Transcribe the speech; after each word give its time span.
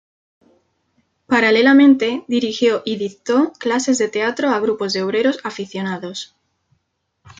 Paralelamente 1.27 2.23
dirigió 2.27 2.81
y 2.85 2.95
dictó 2.95 3.53
clases 3.59 3.99
de 3.99 4.07
teatro 4.09 4.49
a 4.49 4.59
grupos 4.59 4.93
de 4.93 5.03
obreros 5.03 5.37
aficionados. 5.43 6.35